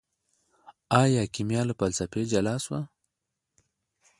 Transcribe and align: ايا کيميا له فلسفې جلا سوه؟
ايا 1.01 1.23
کيميا 1.33 1.61
له 1.67 1.73
فلسفې 1.79 2.21
جلا 2.31 2.55
سوه؟ 2.65 2.79